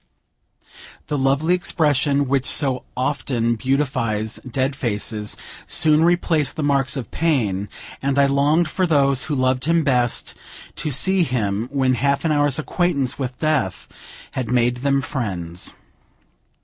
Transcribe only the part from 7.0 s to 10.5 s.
pain, and I longed for those who loved him best